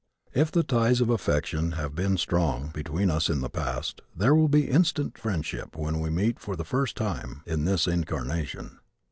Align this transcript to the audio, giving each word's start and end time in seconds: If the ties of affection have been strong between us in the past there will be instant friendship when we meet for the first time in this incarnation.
If 0.33 0.51
the 0.51 0.63
ties 0.63 0.99
of 0.99 1.11
affection 1.11 1.73
have 1.73 1.93
been 1.93 2.17
strong 2.17 2.71
between 2.73 3.11
us 3.11 3.29
in 3.29 3.41
the 3.41 3.51
past 3.51 4.01
there 4.17 4.33
will 4.33 4.47
be 4.49 4.67
instant 4.67 5.15
friendship 5.15 5.75
when 5.75 5.99
we 5.99 6.09
meet 6.09 6.39
for 6.39 6.55
the 6.55 6.65
first 6.65 6.95
time 6.97 7.43
in 7.45 7.65
this 7.65 7.85
incarnation. 7.85 8.79